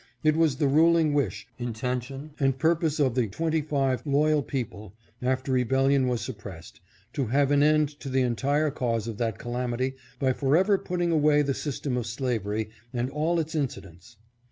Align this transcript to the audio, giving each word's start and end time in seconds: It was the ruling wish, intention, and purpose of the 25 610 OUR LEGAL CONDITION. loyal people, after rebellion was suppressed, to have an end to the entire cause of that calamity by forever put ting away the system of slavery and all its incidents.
It 0.23 0.35
was 0.35 0.55
the 0.57 0.67
ruling 0.67 1.13
wish, 1.13 1.47
intention, 1.59 2.31
and 2.39 2.57
purpose 2.57 2.99
of 2.99 3.13
the 3.13 3.27
25 3.27 3.59
610 3.65 3.69
OUR 3.69 3.91
LEGAL 3.91 3.91
CONDITION. 3.91 4.11
loyal 4.11 4.41
people, 4.41 4.93
after 5.21 5.51
rebellion 5.51 6.07
was 6.07 6.21
suppressed, 6.21 6.81
to 7.13 7.27
have 7.27 7.51
an 7.51 7.61
end 7.61 7.89
to 7.99 8.09
the 8.09 8.21
entire 8.21 8.71
cause 8.71 9.07
of 9.07 9.19
that 9.19 9.37
calamity 9.37 9.95
by 10.17 10.33
forever 10.33 10.79
put 10.79 10.97
ting 11.01 11.11
away 11.11 11.43
the 11.43 11.53
system 11.53 11.97
of 11.97 12.07
slavery 12.07 12.71
and 12.91 13.11
all 13.11 13.39
its 13.39 13.53
incidents. 13.53 14.17